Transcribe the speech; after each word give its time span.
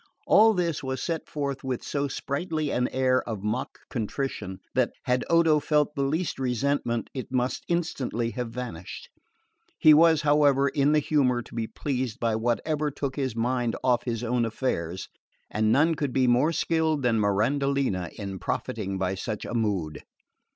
All 0.25 0.55
this 0.55 0.81
was 0.81 0.99
set 0.99 1.29
forth 1.29 1.63
with 1.63 1.83
so 1.83 2.07
sprightly 2.07 2.71
an 2.71 2.87
air 2.87 3.21
of 3.29 3.43
mock 3.43 3.81
contrition 3.91 4.57
that, 4.73 4.89
had 5.03 5.23
Odo 5.29 5.59
felt 5.59 5.93
the 5.93 6.01
least 6.01 6.39
resentment, 6.39 7.11
it 7.13 7.31
must 7.31 7.63
instantly 7.67 8.31
have 8.31 8.49
vanished. 8.49 9.09
He 9.77 9.93
was, 9.93 10.23
however, 10.23 10.69
in 10.69 10.93
the 10.93 10.97
humour 10.99 11.43
to 11.43 11.53
be 11.53 11.67
pleased 11.67 12.19
by 12.19 12.35
whatever 12.35 12.89
took 12.89 13.15
his 13.15 13.35
mind 13.35 13.75
off 13.83 14.01
his 14.05 14.23
own 14.23 14.43
affairs, 14.43 15.07
and 15.51 15.71
none 15.71 15.93
could 15.93 16.13
be 16.13 16.25
more 16.25 16.51
skilled 16.51 17.03
than 17.03 17.19
Mirandolina 17.19 18.09
in 18.17 18.39
profiting 18.39 18.97
by 18.97 19.13
such 19.13 19.45
a 19.45 19.53
mood. 19.53 20.01